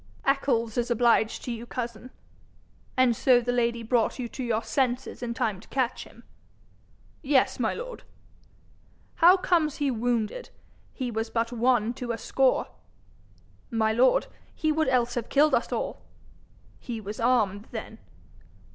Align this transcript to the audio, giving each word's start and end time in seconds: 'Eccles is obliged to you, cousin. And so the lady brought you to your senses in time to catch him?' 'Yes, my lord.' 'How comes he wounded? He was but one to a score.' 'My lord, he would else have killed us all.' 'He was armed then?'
'Eccles 0.25 0.79
is 0.79 0.89
obliged 0.89 1.43
to 1.43 1.51
you, 1.51 1.67
cousin. 1.67 2.09
And 2.97 3.15
so 3.15 3.39
the 3.39 3.51
lady 3.51 3.83
brought 3.83 4.17
you 4.17 4.27
to 4.29 4.43
your 4.43 4.63
senses 4.63 5.21
in 5.21 5.35
time 5.35 5.59
to 5.59 5.67
catch 5.67 6.05
him?' 6.05 6.23
'Yes, 7.21 7.59
my 7.59 7.75
lord.' 7.75 8.01
'How 9.17 9.37
comes 9.37 9.75
he 9.75 9.91
wounded? 9.91 10.49
He 10.91 11.11
was 11.11 11.29
but 11.29 11.51
one 11.51 11.93
to 11.93 12.11
a 12.11 12.17
score.' 12.17 12.69
'My 13.69 13.93
lord, 13.93 14.25
he 14.55 14.71
would 14.71 14.87
else 14.87 15.13
have 15.13 15.29
killed 15.29 15.53
us 15.53 15.71
all.' 15.71 16.01
'He 16.79 16.99
was 16.99 17.19
armed 17.19 17.67
then?' 17.69 17.99